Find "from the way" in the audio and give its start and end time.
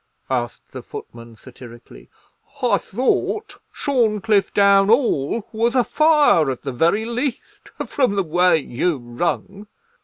7.85-8.57